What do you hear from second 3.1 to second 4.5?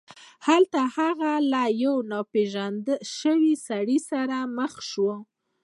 شوي سړي سره